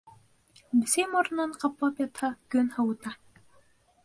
Бесәй 0.79 1.05
моронон 1.11 1.53
ҡаплап 1.65 2.01
ятһа, 2.05 2.31
көн 2.57 2.73
һыуыта. 2.79 3.17